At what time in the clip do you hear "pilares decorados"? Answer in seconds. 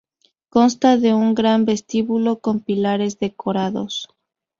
2.61-4.07